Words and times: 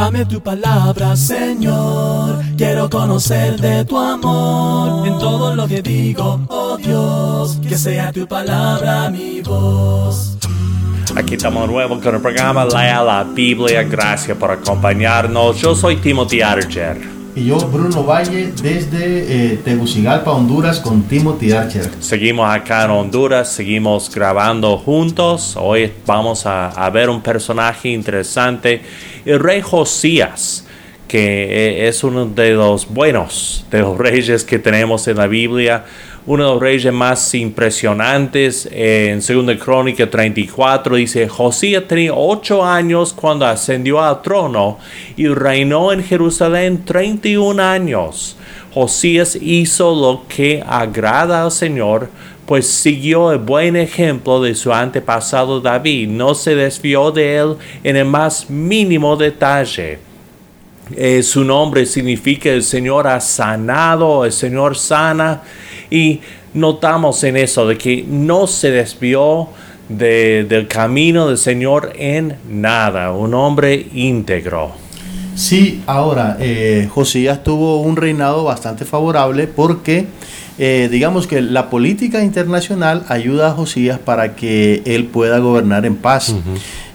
Dame 0.00 0.24
tu 0.24 0.40
palabra, 0.40 1.14
Señor. 1.14 2.42
Quiero 2.56 2.88
conocer 2.88 3.60
de 3.60 3.84
tu 3.84 3.98
amor 3.98 5.06
en 5.06 5.18
todo 5.18 5.54
lo 5.54 5.68
que 5.68 5.82
digo, 5.82 6.40
oh 6.48 6.78
Dios. 6.78 7.58
Que 7.68 7.76
sea 7.76 8.10
tu 8.10 8.26
palabra 8.26 9.10
mi 9.10 9.42
voz. 9.42 10.38
Aquí 11.14 11.34
estamos 11.34 11.68
nuevo 11.68 12.00
con 12.00 12.14
el 12.14 12.22
programa 12.22 12.64
Lea 12.64 13.02
la 13.02 13.24
Biblia. 13.24 13.82
Gracias 13.82 14.38
por 14.38 14.50
acompañarnos. 14.50 15.60
Yo 15.60 15.74
soy 15.76 15.96
Timothy 15.96 16.40
Archer. 16.40 17.19
Y 17.34 17.46
yo, 17.46 17.58
Bruno 17.58 18.04
Valle, 18.04 18.52
desde 18.60 19.52
eh, 19.52 19.56
Tegucigalpa, 19.64 20.32
Honduras, 20.32 20.80
con 20.80 21.02
Timothy 21.02 21.52
Archer. 21.52 21.88
Seguimos 22.00 22.50
acá 22.50 22.84
en 22.84 22.90
Honduras, 22.90 23.52
seguimos 23.52 24.12
grabando 24.12 24.76
juntos. 24.78 25.56
Hoy 25.56 25.92
vamos 26.06 26.44
a, 26.44 26.68
a 26.68 26.90
ver 26.90 27.08
un 27.08 27.22
personaje 27.22 27.90
interesante, 27.90 28.82
el 29.24 29.38
rey 29.38 29.60
Josías 29.60 30.66
que 31.10 31.42
eh, 31.42 31.88
es 31.88 32.04
uno 32.04 32.26
de 32.26 32.52
los 32.52 32.88
buenos, 32.88 33.66
de 33.68 33.80
los 33.80 33.98
reyes 33.98 34.44
que 34.44 34.60
tenemos 34.60 35.08
en 35.08 35.16
la 35.16 35.26
Biblia, 35.26 35.84
uno 36.26 36.44
de 36.44 36.50
los 36.50 36.60
reyes 36.60 36.92
más 36.92 37.34
impresionantes. 37.34 38.68
En 38.70 39.20
2 39.20 39.56
Crónica 39.58 40.08
34 40.08 40.96
dice, 40.96 41.28
Josías 41.28 41.84
tenía 41.86 42.12
ocho 42.14 42.64
años 42.64 43.12
cuando 43.12 43.46
ascendió 43.46 44.00
al 44.00 44.22
trono 44.22 44.78
y 45.16 45.28
reinó 45.28 45.92
en 45.92 46.02
Jerusalén 46.02 46.84
31 46.84 47.62
años. 47.62 48.36
Josías 48.72 49.36
hizo 49.40 49.94
lo 49.94 50.22
que 50.28 50.62
agrada 50.66 51.42
al 51.42 51.50
Señor, 51.50 52.08
pues 52.46 52.68
siguió 52.68 53.32
el 53.32 53.38
buen 53.38 53.76
ejemplo 53.76 54.40
de 54.40 54.54
su 54.54 54.72
antepasado 54.72 55.60
David, 55.60 56.08
no 56.08 56.34
se 56.34 56.54
desvió 56.54 57.10
de 57.10 57.36
él 57.36 57.56
en 57.82 57.96
el 57.96 58.04
más 58.04 58.48
mínimo 58.50 59.16
detalle. 59.16 60.09
Eh, 60.96 61.22
su 61.22 61.44
nombre 61.44 61.86
significa 61.86 62.50
el 62.50 62.62
Señor 62.62 63.06
ha 63.06 63.20
sanado, 63.20 64.24
el 64.24 64.32
Señor 64.32 64.76
sana. 64.76 65.42
Y 65.90 66.20
notamos 66.54 67.22
en 67.24 67.36
eso 67.36 67.66
de 67.66 67.78
que 67.78 68.04
no 68.06 68.46
se 68.46 68.70
desvió 68.70 69.48
del 69.88 70.68
camino 70.68 71.26
del 71.26 71.38
Señor 71.38 71.92
en 71.96 72.36
nada, 72.48 73.12
un 73.12 73.34
hombre 73.34 73.86
íntegro. 73.92 74.72
Sí, 75.34 75.82
ahora, 75.86 76.36
eh, 76.38 76.88
Josías 76.92 77.42
tuvo 77.42 77.80
un 77.80 77.96
reinado 77.96 78.44
bastante 78.44 78.84
favorable 78.84 79.46
porque 79.46 80.06
eh, 80.58 80.88
digamos 80.90 81.26
que 81.26 81.40
la 81.40 81.70
política 81.70 82.22
internacional 82.22 83.04
ayuda 83.08 83.48
a 83.48 83.52
Josías 83.52 83.98
para 83.98 84.36
que 84.36 84.82
él 84.84 85.06
pueda 85.06 85.38
gobernar 85.38 85.86
en 85.86 85.96
paz. 85.96 86.34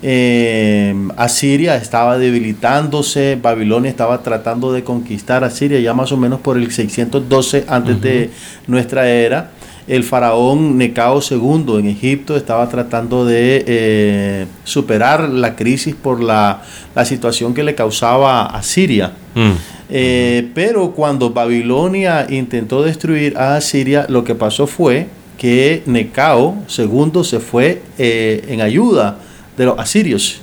Eh, 0.08 0.94
Asiria 1.17 1.78
estaba 1.78 2.20
debilitándose, 2.20 3.39
Babilonia 3.42 3.89
estaba 3.89 4.22
tratando 4.22 4.72
de 4.72 4.84
conquistar 4.84 5.44
a 5.44 5.50
Siria 5.50 5.80
ya 5.80 5.95
más 5.95 6.12
o 6.12 6.17
menos 6.17 6.42
por 6.42 6.58
el 6.58 6.72
612 6.72 7.66
antes 7.67 8.00
de 8.02 8.30
nuestra 8.67 9.09
era. 9.09 9.50
El 9.88 10.03
faraón 10.03 10.78
Necao 10.78 11.22
II 11.28 11.80
en 11.80 11.88
Egipto 11.88 12.36
estaba 12.36 12.70
tratando 12.70 13.25
de 13.25 13.64
eh, 13.66 14.45
superar 14.64 15.28
la 15.28 15.56
crisis 15.56 15.95
por 15.95 16.22
la, 16.22 16.62
situación 17.03 17.56
que 17.56 17.64
le 17.64 17.73
causaba 17.73 18.45
a 18.45 18.62
Siria. 18.62 19.14
Mm. 19.34 19.52
Eh, 19.90 20.52
pero 20.53 20.92
cuando 20.92 21.31
Babilonia 21.31 22.28
intentó 22.30 22.84
destruir 22.84 23.40
a 23.40 23.56
Asiria, 23.56 24.06
lo 24.08 24.23
que 24.23 24.36
pasó 24.36 24.67
fue 24.67 25.08
que 25.40 25.81
Necao 25.88 26.58
II 26.78 27.23
se 27.23 27.40
fue 27.40 27.81
en 27.97 28.62
ayuda 28.62 29.17
de 29.58 29.66
los 29.66 29.80
asirios. 29.80 30.42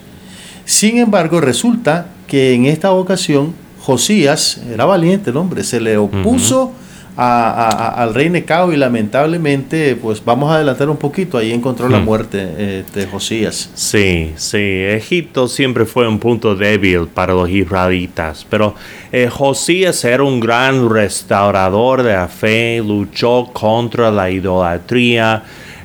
Sin 0.64 0.98
embargo, 0.98 1.41
resulta 1.41 2.06
que 2.27 2.55
en 2.55 2.66
esta 2.66 2.92
ocasión 2.92 3.54
Josías, 3.80 4.60
era 4.72 4.84
valiente 4.84 5.30
el 5.30 5.36
hombre, 5.36 5.64
se 5.64 5.80
le 5.80 5.96
opuso 5.96 6.72
al 7.16 8.14
rey 8.14 8.30
Necao 8.30 8.72
y 8.72 8.77
lamentablemente, 8.77 9.96
pues 9.96 10.24
vamos 10.24 10.50
a 10.50 10.54
adelantar 10.54 10.88
un 10.88 10.97
poquito, 10.97 11.37
ahí 11.37 11.53
encontró 11.53 11.88
la 11.88 11.98
muerte 11.98 12.38
eh, 12.41 12.84
de 12.94 13.06
Josías. 13.06 13.70
Sí, 13.75 14.32
sí, 14.37 14.56
Egipto 14.59 15.47
siempre 15.47 15.84
fue 15.84 16.08
un 16.08 16.19
punto 16.19 16.54
débil 16.54 17.08
para 17.08 17.34
los 17.34 17.50
israelitas, 17.50 18.47
pero 18.48 18.75
eh, 19.10 19.28
Josías 19.28 20.03
era 20.04 20.22
un 20.22 20.41
gran 20.41 20.88
restaurador 20.88 22.03
de 22.03 22.14
la 22.14 22.28
fe, 22.28 22.78
luchó 22.78 23.50
contra 23.53 24.10
la 24.10 24.31
idolatría, 24.31 25.42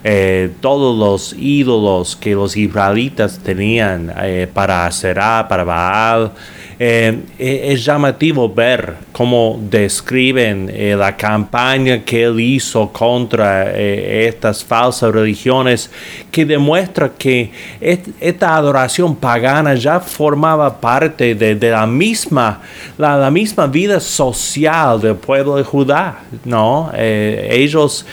eh, 0.09 0.53
todos 0.62 0.97
los 0.97 1.35
ídolos 1.38 2.16
que 2.16 2.34
los 2.34 2.56
israelitas 2.56 3.40
tenían 3.40 4.13
eh, 4.22 4.47
para 4.53 4.85
Aserá, 4.85 5.45
para 5.50 5.66
Baal, 5.66 6.31
eh, 6.80 7.24
eh, 7.40 7.70
es 7.72 7.84
llamativo 7.84 8.48
ver 8.54 8.98
cómo 9.12 9.60
describen 9.60 10.70
eh, 10.72 10.96
la 10.96 11.18
campaña 11.18 12.04
que 12.06 12.24
él 12.24 12.40
hizo 12.40 12.90
contra 12.90 13.72
estas 13.76 14.64
falsas 14.64 15.12
religiones, 15.12 15.90
que 16.30 16.46
demuestra 16.46 17.10
que 17.18 17.52
esta 17.82 18.56
adoración 18.56 19.16
pagana 19.16 19.74
ya 19.74 20.00
formaba 20.00 20.80
parte 20.80 21.34
de, 21.34 21.72
la, 21.72 21.88
misma, 21.88 22.62
la, 22.98 23.32
misma 23.32 23.66
vida 23.66 24.00
social 24.00 25.02
del 25.02 25.16
pueblo 25.16 25.56
de 25.56 25.64
Judá. 25.64 26.20
¿no? 26.46 26.92
ellos 26.94 28.06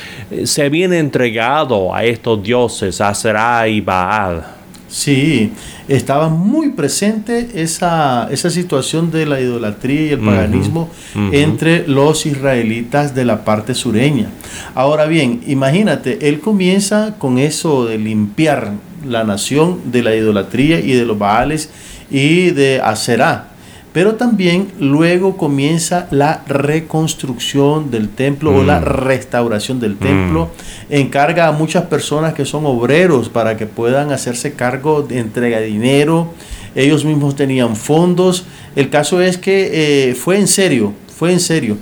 se 0.45 0.65
habían 0.65 0.95
entregado 0.95 1.95
a 1.95 2.03
estos 2.05 2.43
dioses, 2.43 3.01
Aserá 3.01 3.69
y 3.69 3.81
Baal. 3.81 4.64
Sí, 4.94 5.50
estaba 5.88 6.28
muy 6.28 6.69
presente 6.69 7.49
esa, 7.56 8.28
esa 8.31 8.49
situación 8.49 9.10
de 9.10 9.27
la 9.27 9.41
idolatría 9.41 10.03
y 10.03 10.10
el 10.10 10.21
paganismo 10.21 10.88
entre 11.32 11.88
los 11.88 12.27
israelitas 12.27 13.12
de 13.12 13.25
la 13.25 13.44
parte 13.44 13.75
sureña. 13.75 14.28
Ahora 14.77 15.06
bien, 15.06 15.41
imagínate, 15.49 16.28
él 16.28 16.38
comienza 16.38 17.16
con 17.19 17.38
eso 17.38 17.87
de 17.87 17.99
limpiar 17.99 18.71
la 19.04 19.25
nación 19.25 19.81
de 19.91 20.04
la 20.04 20.15
idolatría 20.15 20.78
y 20.78 20.93
de 20.93 21.04
los 21.04 21.19
baales 21.19 21.71
y 22.09 22.50
de 22.50 22.81
Aserá 22.81 23.53
pero 23.94 24.16
también 24.16 24.72
luego 24.81 25.37
comienza 25.37 26.09
la 26.10 26.43
reconstrucción 26.49 27.93
del 27.93 28.09
templo 28.09 28.53
o 28.53 28.65
la 28.65 28.81
mm. 28.81 28.84
restauración 28.84 29.78
del 29.78 29.97
templo. 29.97 30.50
Mm. 30.91 30.94
Encarga 30.94 31.47
a 31.47 31.53
muchas 31.53 31.84
personas 31.84 32.34
que 32.34 32.44
son 32.44 32.66
obreros 32.66 33.28
para 33.28 33.56
que 33.56 33.66
puedan 33.66 34.10
hacerse 34.10 34.54
cargo 34.54 35.03
de 35.03 35.21
entrega 35.21 35.60
de 35.60 35.66
dinero. 35.66 36.34
Ellos 36.75 37.04
mismos 37.04 37.37
tenían 37.37 37.77
fondos. 37.77 38.47
El 38.75 38.91
caso 38.91 39.21
es 39.21 39.38
que 39.38 40.09
eh, 40.10 40.15
fue 40.16 40.41
en 40.41 40.49
serio, 40.49 40.93
fue 41.16 41.33
en 41.33 41.38
serio. 41.38 41.77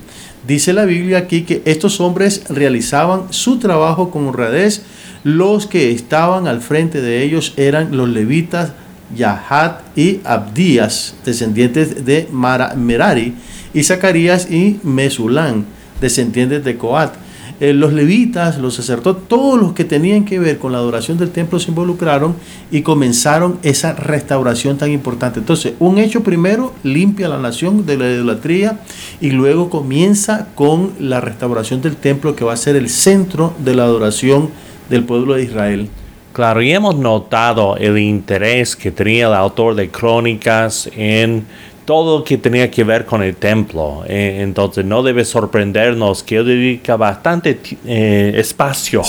Dice 0.47 0.75
la 0.75 0.85
Biblia 0.85 1.17
aquí 1.17 1.45
que 1.45 1.63
estos 1.65 1.99
hombres 1.99 2.45
realizaban 2.51 3.33
su 3.33 3.59
trabajo 3.59 4.11
con 4.11 4.29
honradez. 4.29 4.83
Los 5.25 5.67
que 5.67 5.93
estaban 5.93 6.47
al 6.47 6.61
frente 6.61 7.01
de 7.01 7.23
ellos 7.23 7.55
eran 7.57 7.97
los 7.97 8.11
levitas, 8.11 8.73
Yahat 9.17 9.97
y 9.97 10.21
Abdías, 10.25 11.15
descendientes 11.25 12.05
de 12.05 12.29
Merari, 12.33 13.35
y 13.75 13.83
Zacarías 13.85 14.51
y 14.51 14.81
Mesulán, 14.83 15.65
descendientes 16.01 16.65
de 16.65 16.77
Coat. 16.77 17.15
Eh, 17.61 17.73
los 17.73 17.93
levitas, 17.93 18.59
los 18.59 18.75
sacerdotes, 18.75 19.29
todos 19.29 19.61
los 19.61 19.73
que 19.73 19.85
tenían 19.85 20.25
que 20.25 20.41
ver 20.41 20.59
con 20.59 20.73
la 20.73 20.79
adoración 20.79 21.17
del 21.17 21.31
templo 21.31 21.61
se 21.61 21.71
involucraron 21.71 22.35
y 22.73 22.83
comenzaron 22.83 23.61
esa 23.63 23.93
restauración 23.93 24.79
tan 24.79 24.91
importante. 24.91 25.39
Entonces, 25.39 25.75
un 25.79 25.99
hecho 25.99 26.25
primero 26.25 26.75
limpia 26.83 27.29
la 27.29 27.39
nación 27.39 27.87
de 27.87 27.99
la 27.99 28.11
idolatría 28.11 28.81
y 29.21 29.31
luego 29.31 29.71
comienza 29.71 30.49
con 30.57 30.93
la 30.99 31.21
restauración 31.21 31.81
del 31.83 31.95
templo 31.95 32.35
que 32.35 32.45
va 32.45 32.55
a 32.55 32.57
ser 32.57 32.75
el 32.75 32.89
centro 32.89 33.55
de 33.65 33.77
la 33.77 33.85
adoración 33.85 34.49
del 34.91 35.05
pueblo 35.05 35.35
de 35.35 35.45
Israel. 35.45 35.89
Claro, 36.33 36.63
y 36.63 36.73
hemos 36.73 36.97
notado 36.97 37.77
el 37.77 37.99
interés 37.99 38.75
que 38.75 38.91
tenía 38.91 39.27
el 39.27 39.35
autor 39.35 39.75
de 39.75 39.91
Crónicas 39.91 40.89
en 40.97 41.47
todo 41.85 42.19
lo 42.19 42.25
que 42.25 42.39
tenía 42.39 42.71
que 42.71 42.85
ver 42.85 43.05
con 43.05 43.23
el 43.23 43.37
templo. 43.37 44.05
Eh, 44.07 44.39
entonces 44.41 44.85
no 44.85 45.03
debe 45.03 45.25
sorprendernos 45.25 46.23
que 46.23 46.37
él 46.37 46.47
dedica 46.47 46.97
bastante 46.97 47.59
eh, 47.85 48.33
espacio 48.37 49.03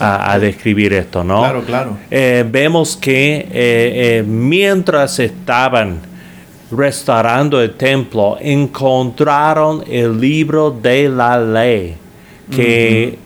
a, 0.00 0.38
describir 0.38 0.92
esto, 0.92 1.24
¿no? 1.24 1.40
Claro, 1.40 1.62
claro. 1.64 1.98
Eh, 2.10 2.44
vemos 2.48 2.96
que 2.96 4.22
mientras 4.26 5.18
estaban 5.18 5.98
restaurando 6.70 7.60
el 7.60 7.72
templo, 7.74 8.36
encontraron 8.40 9.84
el 9.88 10.20
libro 10.20 10.70
de 10.70 11.08
la 11.08 11.38
ley 11.38 11.96
que 12.50 13.18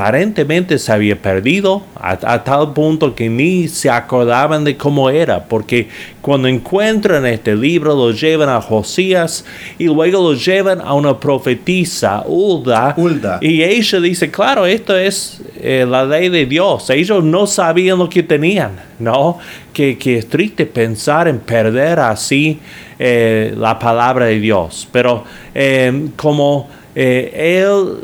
aparentemente 0.00 0.78
se 0.78 0.92
había 0.92 1.14
perdido 1.14 1.82
a, 1.94 2.16
tal 2.42 2.72
punto 2.72 3.14
que 3.14 3.28
ni 3.28 3.68
se 3.68 3.90
acordaban 3.90 4.64
de 4.64 4.74
cómo 4.74 5.10
era, 5.10 5.44
porque 5.44 5.88
cuando 6.22 6.48
encuentran 6.48 7.26
este 7.26 7.54
libro 7.54 7.94
lo 7.94 8.10
llevan 8.10 8.48
a 8.48 8.62
Josías 8.62 9.44
y 9.78 9.84
luego 9.84 10.22
lo 10.22 10.34
llevan 10.34 10.80
a 10.80 10.94
una 10.94 11.20
profetisa, 11.20 12.24
Ulda, 12.26 12.96
y 13.42 13.62
ella 13.62 14.00
dice, 14.00 14.30
claro, 14.30 14.64
esto 14.64 14.96
es 14.96 15.42
eh, 15.60 15.84
la 15.86 16.06
ley 16.06 16.30
de 16.30 16.46
Dios, 16.46 16.88
ellos 16.88 17.22
no 17.22 17.46
sabían 17.46 17.98
lo 17.98 18.08
que 18.08 18.22
tenían, 18.22 18.70
¿no? 18.98 19.38
Que, 19.74 19.98
es 20.02 20.28
triste 20.30 20.64
pensar 20.64 21.28
en 21.28 21.38
perder 21.40 22.00
así 22.00 22.58
eh, 22.98 23.54
la 23.54 23.78
palabra 23.78 24.24
de 24.24 24.40
Dios, 24.40 24.88
pero 24.90 25.24
eh, 25.54 26.08
como 26.16 26.70
él 26.94 27.98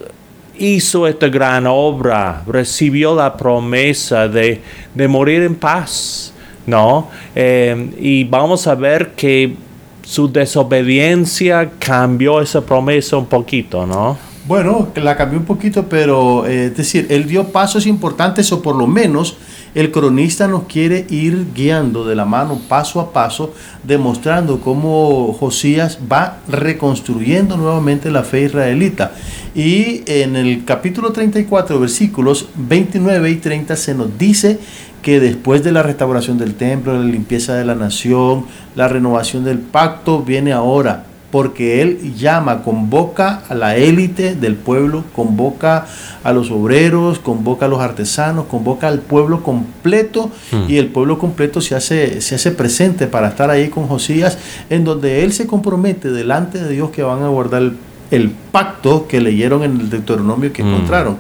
hizo 0.59 1.07
esta 1.07 1.29
gran 1.29 1.67
obra, 1.67 2.43
recibió 2.47 3.15
la 3.15 3.37
promesa 3.37 4.29
de, 4.29 4.61
morir 5.09 5.43
en 5.43 5.55
paz, 5.55 6.33
¿no? 6.67 7.09
Eh, 7.35 7.91
y 8.01 8.25
vamos 8.25 8.67
a 8.67 8.75
ver 8.75 9.13
que 9.13 9.55
su 10.03 10.31
desobediencia 10.31 11.71
cambió 11.79 12.41
esa 12.41 12.61
promesa 12.61 13.17
un 13.17 13.27
poquito, 13.27 13.87
¿no? 13.87 14.17
Bueno, 14.47 14.89
la 14.95 15.17
cambió 15.17 15.41
un 15.41 15.45
poquito, 15.45 15.89
pero 15.89 16.47
eh, 16.47 16.67
es 16.67 16.77
decir, 16.77 17.07
él 17.11 17.27
dio 17.27 17.49
pasos 17.49 17.85
importantes 17.87 18.53
o 18.53 18.63
por 18.63 18.77
lo 18.77 18.87
menos 18.87 19.37
el 19.77 19.91
cronista 19.91 20.49
nos 20.49 20.65
quiere 20.65 21.05
ir 21.11 21.49
guiando 21.55 22.07
de 22.07 22.15
la 22.15 22.25
mano 22.25 22.59
paso 22.67 22.99
a 22.99 23.13
paso, 23.13 23.53
demostrando 23.85 24.59
cómo 24.61 25.35
Josías 25.39 25.99
va 26.11 26.39
reconstruyendo 26.49 27.59
nuevamente 27.59 28.11
la 28.11 28.23
fe 28.23 28.45
israelita. 28.45 29.13
Y 29.55 30.01
en 30.07 30.35
el 30.35 30.65
capítulo 30.65 31.13
34, 31.13 31.79
versículos 31.79 32.49
29 32.57 33.31
y 33.31 33.37
30 33.37 33.77
se 33.77 33.95
nos 33.95 34.17
dice 34.17 34.59
que 35.03 35.21
después 35.21 35.63
de 35.63 35.73
la 35.73 35.83
restauración 35.83 36.39
del 36.39 36.55
templo, 36.55 36.95
la 36.95 37.05
limpieza 37.05 37.55
de 37.55 37.67
la 37.67 37.75
nación, 37.75 38.47
la 38.77 38.89
renovación 38.89 39.45
del 39.45 39.59
pacto, 39.59 40.23
viene 40.23 40.55
ahora 40.55 41.05
porque 41.31 41.83
Él 41.83 42.15
llama, 42.17 42.63
convoca 42.63 43.43
a 43.49 43.55
la 43.55 43.77
élite 43.77 44.35
del 44.35 44.55
pueblo, 44.55 45.05
convoca 45.15 45.87
a 46.23 46.33
los 46.33 46.51
obreros, 46.51 47.19
convoca 47.19 47.67
a 47.67 47.69
los 47.69 47.81
artesanos, 47.81 48.47
convoca 48.47 48.89
al 48.89 49.01
pueblo 49.01 49.43
completo 49.43 50.31
hmm. 50.53 50.65
y 50.69 50.77
el 50.79 50.89
pueblo 50.89 51.19
completo 51.19 51.61
se 51.61 51.75
hace, 51.75 52.21
se 52.21 52.37
hace 52.37 52.53
presente 52.53 53.07
para 53.07 53.29
estar 53.29 53.51
ahí 53.51 53.69
con 53.69 53.87
Josías, 53.87 54.39
en 54.71 54.85
donde 54.85 55.25
Él 55.25 55.33
se 55.33 55.47
compromete 55.47 56.11
delante 56.11 56.59
de 56.63 56.71
Dios 56.73 56.91
que 56.91 57.03
van 57.03 57.23
a 57.23 57.29
guardar 57.29 57.73
el, 58.11 58.31
pacto 58.53 59.07
que 59.07 59.21
leyeron 59.21 59.63
en 59.65 59.81
el 59.81 59.91
Deuteronomio 59.91 60.53
que 60.53 60.63
hmm. 60.63 60.69
encontraron. 60.69 61.17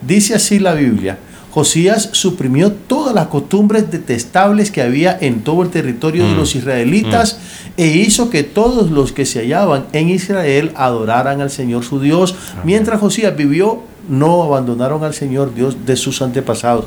Dice 0.00 0.34
así 0.34 0.58
la 0.58 0.74
Biblia. 0.74 1.18
Josías 1.50 2.10
suprimió 2.12 2.70
todas 2.72 3.14
las 3.14 3.26
costumbres 3.26 3.90
detestables 3.90 4.70
que 4.70 4.82
había 4.82 5.16
en 5.20 5.40
todo 5.42 5.62
el 5.62 5.70
territorio 5.70 6.24
de 6.24 6.34
mm. 6.34 6.36
los 6.36 6.54
israelitas 6.54 7.38
mm. 7.76 7.80
e 7.80 7.86
hizo 7.88 8.30
que 8.30 8.44
todos 8.44 8.90
los 8.90 9.12
que 9.12 9.26
se 9.26 9.40
hallaban 9.40 9.86
en 9.92 10.10
Israel 10.10 10.70
adoraran 10.76 11.40
al 11.40 11.50
Señor 11.50 11.84
su 11.84 12.00
Dios. 12.00 12.36
Mientras 12.64 13.00
Josías 13.00 13.36
vivió, 13.36 13.82
no 14.08 14.42
abandonaron 14.42 15.04
al 15.04 15.14
Señor 15.14 15.54
Dios 15.54 15.86
de 15.86 15.96
sus 15.96 16.22
antepasados. 16.22 16.86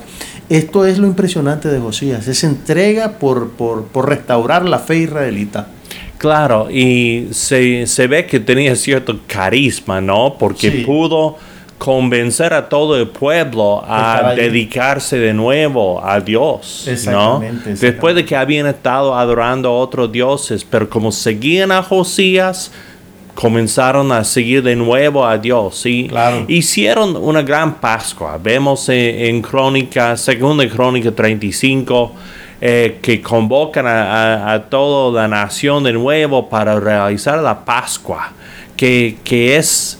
Esto 0.49 0.85
es 0.85 0.97
lo 0.97 1.07
impresionante 1.07 1.69
de 1.69 1.79
Josías, 1.79 2.27
es 2.27 2.43
entrega 2.43 3.13
por, 3.13 3.51
por, 3.51 4.09
restaurar 4.09 4.65
la 4.65 4.79
fe 4.79 4.99
israelita. 4.99 5.67
Claro, 6.17 6.69
y 6.71 7.29
se, 7.31 7.85
ve 8.07 8.25
que 8.25 8.39
tenía 8.39 8.75
cierto 8.75 9.19
carisma, 9.27 9.99
¿no? 9.99 10.35
Porque 10.39 10.83
pudo 10.85 11.37
convencer 11.83 12.53
a 12.53 12.69
todo 12.69 12.95
el 12.95 13.09
pueblo 13.09 13.83
a 13.85 14.33
dedicarse 14.37 15.19
de 15.19 15.33
nuevo 15.33 16.01
a 16.01 16.21
Dios, 16.21 16.89
¿no? 17.07 17.43
Después 17.65 18.15
de 18.15 18.23
que 18.23 18.37
habían 18.37 18.67
estado 18.67 19.13
adorando 19.13 19.67
a 19.67 19.73
otros 19.73 20.09
dioses, 20.09 20.63
pero 20.63 20.89
como 20.89 21.11
seguían 21.11 21.73
a 21.73 21.83
Josías, 21.83 22.71
comenzaron 23.35 24.13
a 24.13 24.23
seguir 24.23 24.63
de 24.63 24.77
nuevo 24.77 25.27
a 25.27 25.37
Dios 25.37 25.85
y 25.85 26.09
hicieron 26.47 27.17
una 27.17 27.41
gran 27.41 27.73
Pascua. 27.81 28.39
Vemos 28.41 28.87
en, 28.87 29.41
Crónica, 29.41 30.15
segunda 30.15 30.65
Crónica 30.69 31.11
35, 31.11 32.13
eh, 32.61 32.99
que 33.01 33.21
convocan 33.21 33.87
a, 33.87 34.53
a, 34.53 34.69
toda 34.69 35.23
la 35.23 35.27
nación 35.27 35.83
de 35.83 35.91
nuevo 35.91 36.47
para 36.47 36.79
realizar 36.79 37.39
la 37.39 37.65
Pascua, 37.65 38.31
que, 38.77 39.17
que 39.25 39.57
es 39.57 39.99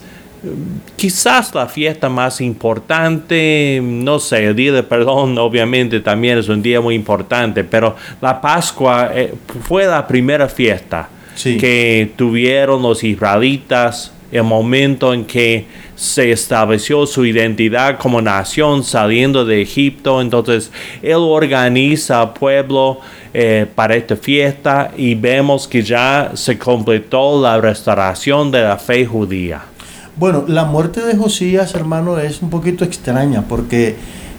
quizás 0.95 1.54
la 1.56 1.68
fiesta 1.68 2.10
más 2.10 2.42
importante, 2.42 3.80
no 3.81 4.19
sé, 4.19 4.45
el 4.45 4.56
día 4.56 4.72
de 4.74 4.84
perdón 4.84 5.38
obviamente 5.38 6.00
también 6.00 6.38
es 6.38 6.50
un 6.50 6.62
día 6.62 6.81
muy 6.81 6.95
importante, 6.95 7.63
pero 7.63 7.95
la 8.22 8.42
Pascua 8.42 9.12
eh, 9.13 9.34
fue 9.63 9.86
la 9.86 10.06
primera 10.06 10.48
fiesta 10.48 11.10
que 11.36 12.12
tuvieron 12.16 12.81
los 12.81 13.04
israelitas, 13.04 14.12
el 14.31 14.44
momento 14.44 15.13
en 15.13 15.25
que 15.25 15.66
se 15.95 16.31
estableció 16.31 17.06
su 17.06 17.25
identidad 17.25 17.98
como 17.98 18.22
nación 18.22 18.84
saliendo 18.84 19.45
de 19.45 19.62
Egipto. 19.62 20.22
Entonces, 20.22 20.72
él 21.01 21.18
organiza 21.18 22.22
al 22.22 22.34
pueblo 22.34 23.00
eh, 23.34 23.66
para 23.74 23.95
esta 23.95 24.16
fiesta 24.16 24.92
y 24.98 25.16
vemos 25.16 25.68
que 25.68 25.81
ya 25.81 26.31
se 26.34 26.57
completó 26.57 27.42
la 27.42 27.60
restauración 27.60 28.51
de 28.51 28.62
la 28.62 28.78
fe 28.78 29.06
judía. 29.06 29.72
Bueno, 30.15 30.45
la 30.48 30.65
muerte 30.65 31.01
de 31.01 31.15
Josías, 31.15 31.74
hermano, 31.74 32.19
es 32.19 32.42
un 32.42 32.51
poquito 32.51 32.86
extraña 32.86 33.45
porque 33.48 33.95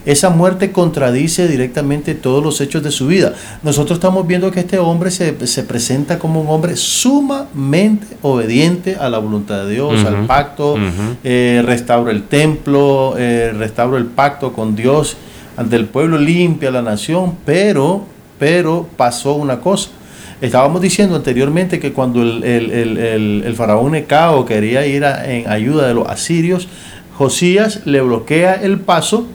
esa 0.07 0.31
muerte 0.31 0.71
contradice 0.71 1.49
directamente 1.49 2.15
todos 2.15 2.45
los 2.45 2.61
hechos 2.61 2.83
de 2.83 2.93
su 2.93 3.09
vida. 3.09 3.35
Nosotros 3.63 3.97
estamos 3.97 4.25
viendo 4.27 4.53
que 4.53 4.61
este 4.61 4.79
hombre 4.79 5.11
se, 5.11 5.33
presenta 5.65 6.19
como 6.19 6.43
un 6.43 6.49
hombre 6.49 6.77
sumamente 6.77 8.07
obediente 8.23 8.97
a 8.97 9.09
la 9.09 9.19
voluntad 9.19 9.65
de 9.65 9.73
Dios, 9.73 10.05
al 10.05 10.27
pacto, 10.27 10.77
eh, 11.25 11.63
restaura 11.65 12.13
el 12.13 12.25
templo, 12.25 13.15
eh, 13.19 13.53
restaura 13.57 13.99
el 13.99 14.07
pacto 14.07 14.53
con 14.53 14.77
Dios 14.77 15.17
ante 15.57 15.75
el 15.75 15.87
pueblo, 15.87 16.19
limpia 16.19 16.71
la 16.71 16.83
nación, 16.83 17.35
pero, 17.45 18.05
pero 18.39 18.87
pasó 18.97 19.35
una 19.35 19.61
cosa 19.61 19.91
Estábamos 20.41 20.83
diciendo 20.83 21.17
anteriormente 21.17 21.79
que 21.79 21.93
cuando 21.93 22.23
el, 22.23 23.55
faraón 23.57 23.93
Necao 23.93 24.45
quería 24.45 24.87
ir 24.87 25.05
en 25.05 25.49
ayuda 25.49 25.89
de 25.89 25.95
los 25.95 26.09
asirios, 26.09 26.69
Josías 27.17 27.83
le 27.87 28.01
bloquea 28.01 28.55
el 28.55 28.81
paso 28.81 29.27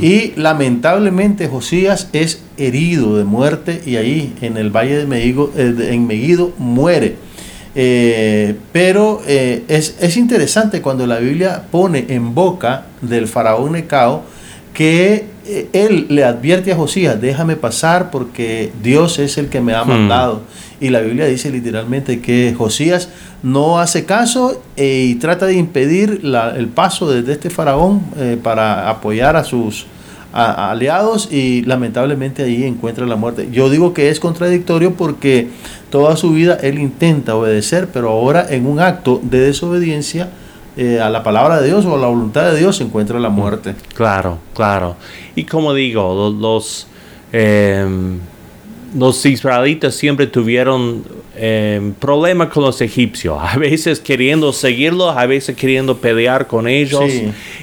y 0.00 0.32
lamentablemente 0.36 1.48
Josías 1.48 2.10
es 2.12 2.42
herido 2.58 3.16
de 3.16 3.24
muerte 3.24 3.80
y 3.86 3.96
ahí 3.96 4.34
en 4.42 4.58
el 4.58 4.70
valle 4.70 4.98
de 4.98 5.06
Megido, 5.06 5.50
eh, 5.56 5.88
en 5.90 6.06
Megido 6.06 6.52
muere. 6.58 7.16
Eh, 7.74 8.54
pero 8.72 9.22
eh, 9.26 9.64
es, 9.66 9.96
es, 10.00 10.16
interesante 10.16 10.80
cuando 10.80 11.06
la 11.08 11.18
Biblia 11.18 11.62
pone 11.72 12.04
en 12.08 12.32
boca 12.34 12.86
del 13.00 13.26
faraón 13.26 13.72
Necao 13.72 14.22
que 14.72 15.33
él 15.72 16.06
le 16.08 16.24
advierte 16.24 16.72
a 16.72 16.76
Josías, 16.76 17.20
déjame 17.20 17.56
pasar 17.56 18.10
porque 18.10 18.72
Dios 18.82 19.18
es 19.18 19.38
el 19.38 19.48
que 19.48 19.60
me 19.60 19.74
ha 19.74 19.84
hmm. 19.84 19.88
mandado. 19.88 20.42
Y 20.80 20.90
la 20.90 21.00
Biblia 21.00 21.26
dice 21.26 21.50
literalmente 21.50 22.20
que 22.20 22.54
Josías 22.56 23.08
no 23.42 23.78
hace 23.78 24.04
caso 24.04 24.62
eh, 24.76 25.06
y 25.10 25.14
trata 25.16 25.46
de 25.46 25.54
impedir 25.54 26.22
el 26.56 26.68
paso 26.68 27.10
de, 27.10 27.30
este 27.32 27.50
faraón 27.50 28.02
eh, 28.16 28.38
para 28.42 28.90
apoyar 28.90 29.36
a 29.36 29.44
sus 29.44 29.86
aliados 30.34 31.28
y 31.30 31.62
lamentablemente 31.62 32.42
ahí 32.42 32.64
encuentra 32.64 33.06
la 33.06 33.14
muerte. 33.14 33.48
Yo 33.52 33.70
digo 33.70 33.94
que 33.94 34.08
es 34.08 34.18
contradictorio 34.18 34.94
porque 34.94 35.48
toda 35.90 36.16
su 36.16 36.32
vida 36.32 36.58
él 36.60 36.80
intenta 36.80 37.36
obedecer, 37.36 37.88
pero 37.92 38.10
ahora 38.10 38.44
en 38.50 38.66
un 38.66 38.80
acto 38.80 39.20
de 39.22 39.38
desobediencia, 39.38 40.30
eh, 40.76 41.00
a 41.00 41.08
la 41.08 41.22
palabra 41.22 41.60
de 41.60 41.68
Dios 41.68 41.84
o 41.84 41.94
a 41.94 41.98
la 41.98 42.08
voluntad 42.08 42.50
de 42.52 42.58
Dios 42.58 42.76
se 42.76 42.84
encuentra 42.84 43.20
la 43.20 43.28
muerte. 43.28 43.74
Claro, 43.94 44.38
claro. 44.54 44.96
Y 45.36 45.44
como 45.44 45.72
digo, 45.72 46.34
los, 46.36 46.88
em, 47.32 48.18
los 48.96 49.24
israelitas 49.24 49.94
siempre 49.94 50.26
tuvieron 50.26 51.04
eh, 51.36 51.92
problemas 51.98 52.48
con 52.48 52.62
los 52.62 52.80
egipcios, 52.80 53.38
a 53.40 53.56
veces 53.56 53.98
queriendo 53.98 54.52
seguirlos, 54.52 55.16
a 55.16 55.26
veces 55.26 55.56
queriendo 55.56 55.96
pelear 55.96 56.46
con 56.46 56.68
ellos. 56.68 57.04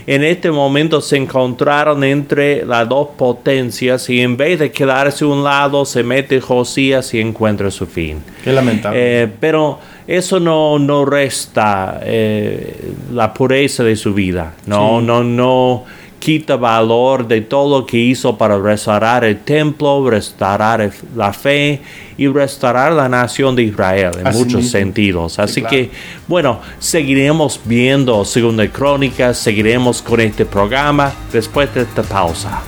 En 0.07 0.23
este 0.23 0.51
momento 0.51 0.99
se 0.99 1.15
encontraron 1.15 2.03
entre 2.03 2.65
las 2.65 2.87
dos 2.89 3.09
potencias 3.17 4.09
y 4.09 4.19
en 4.19 4.35
vez 4.35 4.59
de 4.59 4.71
quedarse 4.71 5.23
a 5.23 5.27
un 5.27 5.43
lado, 5.43 5.85
se 5.85 6.03
mete 6.03 6.41
Josías 6.41 7.13
y 7.13 7.21
encuentra 7.21 7.71
su 7.71 7.85
fin. 7.85 8.21
Qué 8.43 8.51
lamentable. 8.51 9.23
Eh, 9.23 9.27
pero 9.39 9.79
eso 10.17 10.41
no, 10.41 10.77
no 10.77 11.05
resta 11.05 12.01
eh, 12.03 12.93
la 13.13 13.33
pureza 13.33 13.81
de 13.83 13.95
su 13.95 14.13
vida. 14.13 14.55
No, 14.65 14.99
no, 14.99 15.23
no 15.23 15.85
quita 16.19 16.57
valor 16.57 17.27
de 17.27 17.41
todo 17.41 17.79
lo 17.79 17.85
que 17.85 17.97
hizo 17.97 18.37
para 18.37 18.59
restaurar 18.59 19.23
el 19.23 19.39
templo, 19.39 20.09
restaurar 20.09 20.91
la 21.15 21.31
fe 21.31 21.81
y 22.17 22.27
restaurar 22.27 22.91
la 22.91 23.07
nación 23.07 23.55
de 23.55 23.63
Israel 23.63 24.11
en 24.23 24.33
muchos 24.33 24.67
sentidos. 24.67 25.39
Así 25.39 25.61
que, 25.63 25.89
bueno, 26.27 26.59
seguiremos 26.79 27.59
viendo 27.63 28.25
Segunda 28.25 28.67
Crónicas, 28.67 29.37
seguiremos 29.37 30.01
con 30.01 30.19
este 30.19 30.45
programa 30.45 31.13
después 31.31 31.73
de 31.73 31.83
esta 31.83 32.03
pausa. 32.03 32.61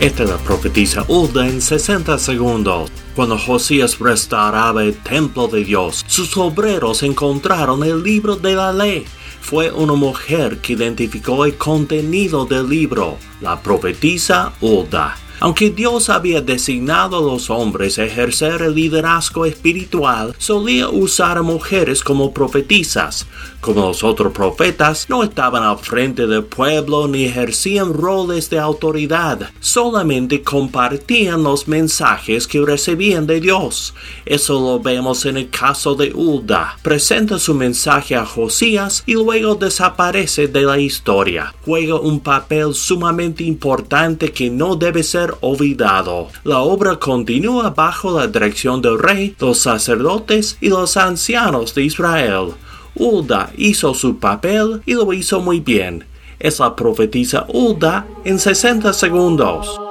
Esta 0.00 0.22
es 0.22 0.30
la 0.30 0.36
profetisa 0.36 1.04
Ulda 1.08 1.48
en 1.48 1.60
60 1.60 2.18
segundos. 2.18 2.88
Cuando 3.16 3.36
Josías 3.36 3.98
restauraba 3.98 4.84
el 4.84 4.96
templo 4.96 5.48
de 5.48 5.64
Dios, 5.64 6.04
sus 6.06 6.36
obreros 6.36 7.02
encontraron 7.02 7.82
el 7.82 8.00
libro 8.04 8.36
de 8.36 8.54
la 8.54 8.72
ley. 8.72 9.04
Fue 9.40 9.72
una 9.72 9.94
mujer 9.94 10.58
que 10.58 10.74
identificó 10.74 11.44
el 11.44 11.56
contenido 11.56 12.46
del 12.46 12.68
libro, 12.68 13.18
la 13.40 13.60
profetisa 13.60 14.52
Ulda. 14.60 15.16
Aunque 15.40 15.70
Dios 15.70 16.10
había 16.10 16.40
designado 16.40 17.18
a 17.18 17.20
los 17.20 17.48
hombres 17.48 17.98
a 17.98 18.04
ejercer 18.04 18.62
el 18.62 18.74
liderazgo 18.74 19.46
espiritual, 19.46 20.34
solía 20.38 20.88
usar 20.88 21.38
a 21.38 21.42
mujeres 21.42 22.02
como 22.02 22.32
profetisas. 22.34 23.26
Como 23.60 23.86
los 23.86 24.04
otros 24.04 24.32
profetas, 24.32 25.06
no 25.08 25.22
estaban 25.22 25.62
al 25.62 25.78
frente 25.78 26.26
del 26.26 26.44
pueblo 26.44 27.08
ni 27.08 27.24
ejercían 27.24 27.92
roles 27.92 28.50
de 28.50 28.58
autoridad, 28.58 29.50
solamente 29.60 30.42
compartían 30.42 31.42
los 31.42 31.66
mensajes 31.66 32.46
que 32.46 32.60
recibían 32.60 33.26
de 33.26 33.40
Dios. 33.40 33.94
Eso 34.24 34.54
lo 34.60 34.80
vemos 34.80 35.24
en 35.26 35.36
el 35.36 35.50
caso 35.50 35.94
de 35.94 36.12
Ulda. 36.14 36.78
Presenta 36.82 37.38
su 37.38 37.54
mensaje 37.54 38.14
a 38.14 38.24
Josías 38.24 39.02
y 39.06 39.14
luego 39.14 39.54
desaparece 39.54 40.48
de 40.48 40.62
la 40.62 40.78
historia. 40.78 41.54
Juega 41.64 41.96
un 41.96 42.20
papel 42.20 42.74
sumamente 42.74 43.44
importante 43.44 44.32
que 44.32 44.50
no 44.50 44.76
debe 44.76 45.02
ser 45.02 45.27
olvidado. 45.40 46.28
La 46.44 46.58
obra 46.60 46.96
continúa 46.96 47.70
bajo 47.70 48.18
la 48.18 48.26
dirección 48.26 48.82
del 48.82 48.98
rey, 48.98 49.34
los 49.38 49.58
sacerdotes 49.58 50.56
y 50.60 50.68
los 50.68 50.96
ancianos 50.96 51.74
de 51.74 51.84
Israel. 51.84 52.54
Ulda 52.94 53.50
hizo 53.56 53.94
su 53.94 54.18
papel 54.18 54.82
y 54.84 54.94
lo 54.94 55.12
hizo 55.12 55.40
muy 55.40 55.60
bien. 55.60 56.04
Es 56.38 56.58
la 56.58 56.74
profetisa 56.74 57.46
Ulda 57.48 58.06
en 58.24 58.38
60 58.38 58.92
segundos. 58.92 59.87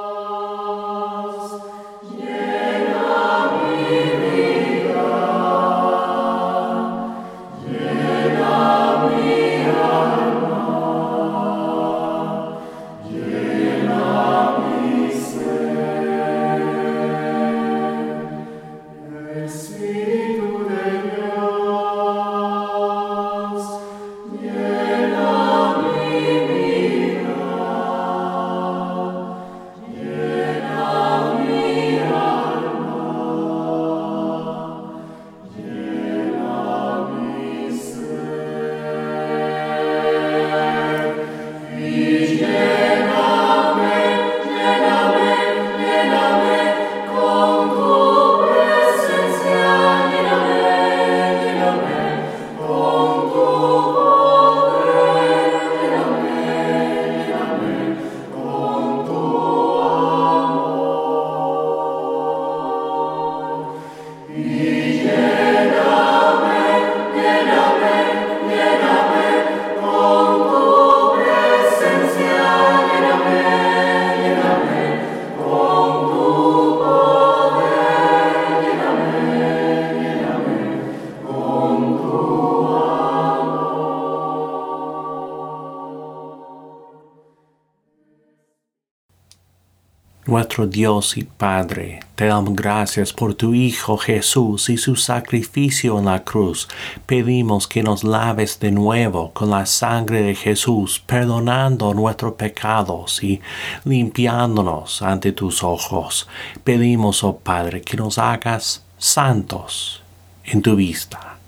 Nuestro 90.28 90.66
Dios 90.66 91.16
y 91.16 91.24
Padre, 91.24 92.00
te 92.14 92.26
damos 92.26 92.54
gracias 92.54 93.14
por 93.14 93.32
tu 93.32 93.54
Hijo 93.54 93.96
Jesús 93.96 94.68
y 94.68 94.76
su 94.76 94.94
sacrificio 94.94 95.98
en 95.98 96.04
la 96.04 96.22
cruz. 96.22 96.68
Pedimos 97.06 97.66
que 97.66 97.82
nos 97.82 98.04
laves 98.04 98.60
de 98.60 98.70
nuevo 98.70 99.32
con 99.32 99.48
la 99.48 99.64
sangre 99.64 100.20
de 100.20 100.34
Jesús, 100.34 101.00
perdonando 101.00 101.94
nuestros 101.94 102.34
pecados 102.34 103.24
y 103.24 103.40
limpiándonos 103.86 105.00
ante 105.00 105.32
tus 105.32 105.64
ojos. 105.64 106.28
Pedimos, 106.62 107.24
oh 107.24 107.38
Padre, 107.38 107.80
que 107.80 107.96
nos 107.96 108.18
hagas 108.18 108.84
santos 108.98 110.02
en 110.44 110.60
tu 110.60 110.76
vista. 110.76 111.38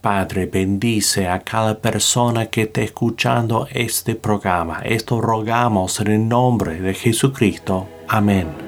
Padre, 0.00 0.46
bendice 0.46 1.28
a 1.28 1.40
cada 1.40 1.78
persona 1.78 2.46
que 2.46 2.62
esté 2.62 2.84
escuchando 2.84 3.68
este 3.70 4.14
programa. 4.14 4.80
Esto 4.82 5.20
rogamos 5.20 6.00
en 6.00 6.06
el 6.06 6.26
nombre 6.26 6.80
de 6.80 6.94
Jesucristo. 6.94 7.86
Amén. 8.08 8.67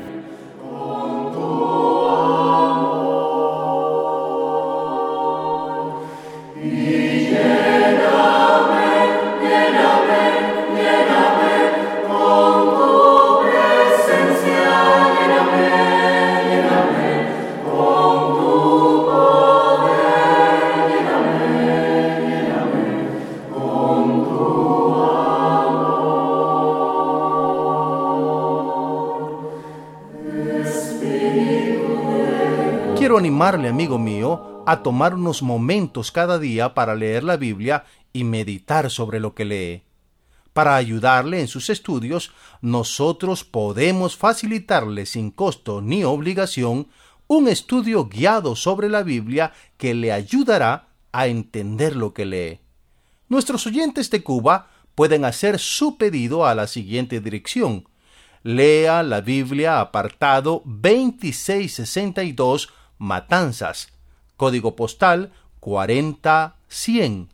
Animarle, 33.16 33.68
amigo 33.68 33.98
mío, 33.98 34.62
a 34.66 34.82
tomar 34.82 35.14
unos 35.14 35.42
momentos 35.42 36.12
cada 36.12 36.38
día 36.38 36.74
para 36.74 36.94
leer 36.94 37.24
la 37.24 37.36
Biblia 37.36 37.84
y 38.12 38.24
meditar 38.24 38.90
sobre 38.90 39.20
lo 39.20 39.34
que 39.34 39.44
lee. 39.44 39.82
Para 40.52 40.76
ayudarle 40.76 41.40
en 41.40 41.48
sus 41.48 41.70
estudios, 41.70 42.32
nosotros 42.60 43.44
podemos 43.44 44.16
facilitarle 44.16 45.06
sin 45.06 45.30
costo 45.30 45.80
ni 45.80 46.04
obligación 46.04 46.88
un 47.26 47.48
estudio 47.48 48.08
guiado 48.08 48.56
sobre 48.56 48.88
la 48.88 49.04
Biblia 49.04 49.52
que 49.76 49.94
le 49.94 50.12
ayudará 50.12 50.88
a 51.12 51.28
entender 51.28 51.94
lo 51.94 52.12
que 52.12 52.26
lee. 52.26 52.58
Nuestros 53.28 53.64
oyentes 53.66 54.10
de 54.10 54.24
Cuba 54.24 54.70
pueden 54.96 55.24
hacer 55.24 55.60
su 55.60 55.96
pedido 55.96 56.44
a 56.44 56.56
la 56.56 56.66
siguiente 56.66 57.20
dirección. 57.20 57.88
Lea 58.42 59.04
la 59.04 59.20
Biblia 59.20 59.80
apartado 59.80 60.62
2662 60.64 62.72
Matanzas, 63.00 63.88
código 64.36 64.76
postal 64.76 65.32
40100. 65.58 67.28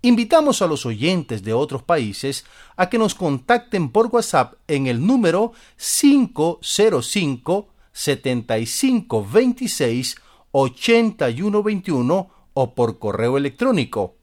Invitamos 0.00 0.62
a 0.62 0.66
los 0.66 0.84
oyentes 0.84 1.44
de 1.44 1.52
otros 1.52 1.84
países 1.84 2.44
a 2.76 2.88
que 2.88 2.98
nos 2.98 3.14
contacten 3.14 3.90
por 3.90 4.06
WhatsApp 4.06 4.54
en 4.66 4.88
el 4.88 5.06
número 5.06 5.52
505 5.76 7.68
7526 7.92 10.16
8121 10.50 12.30
o 12.54 12.74
por 12.74 12.98
correo 12.98 13.36
electrónico 13.36 14.16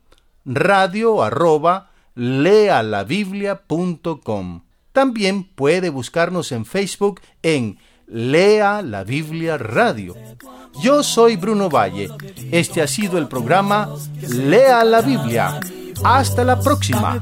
radio 0.43 1.21
arroba 1.21 1.91
lealabiblia.com. 2.15 4.63
También 4.91 5.43
puede 5.43 5.89
buscarnos 5.89 6.51
en 6.51 6.65
Facebook 6.65 7.21
en 7.43 7.77
Lea 8.09 8.81
la 8.81 9.03
Biblia 9.03 9.57
Radio. 9.57 10.15
Yo 10.81 11.03
soy 11.03 11.35
Bruno 11.35 11.69
Valle. 11.69 12.09
Este 12.51 12.81
ha 12.81 12.87
sido 12.87 13.17
el 13.17 13.27
programa 13.27 13.89
Lea 14.27 14.83
la 14.83 15.01
Biblia. 15.01 15.59
Hasta 16.03 16.43
la 16.43 16.59
próxima. 16.59 17.21